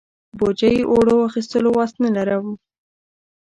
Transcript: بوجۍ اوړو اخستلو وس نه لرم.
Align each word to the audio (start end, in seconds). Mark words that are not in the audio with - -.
بوجۍ 0.37 0.77
اوړو 0.91 1.17
اخستلو 1.27 1.69
وس 1.77 1.93
نه 2.03 2.09
لرم. 2.15 2.47